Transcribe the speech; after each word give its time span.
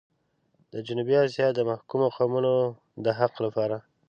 د 0.73 0.75
جنوبي 0.87 1.15
اسيا 1.25 1.47
د 1.53 1.59
محکومو 1.69 2.07
قومونو 2.17 2.53
د 3.05 3.07
حق 3.19 3.33
لپاره. 3.45 3.77